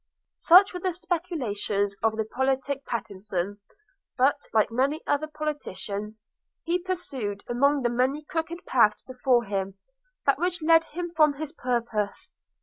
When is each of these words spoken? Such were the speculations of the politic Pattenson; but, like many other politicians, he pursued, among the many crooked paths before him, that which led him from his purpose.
Such 0.37 0.73
were 0.73 0.79
the 0.79 0.93
speculations 0.93 1.95
of 2.01 2.17
the 2.17 2.25
politic 2.25 2.83
Pattenson; 2.87 3.59
but, 4.17 4.47
like 4.51 4.71
many 4.71 5.01
other 5.05 5.27
politicians, 5.27 6.23
he 6.63 6.79
pursued, 6.79 7.43
among 7.47 7.83
the 7.83 7.89
many 7.91 8.23
crooked 8.23 8.65
paths 8.65 9.03
before 9.03 9.43
him, 9.43 9.77
that 10.25 10.39
which 10.39 10.63
led 10.63 10.85
him 10.85 11.11
from 11.15 11.33
his 11.35 11.53
purpose. 11.53 12.31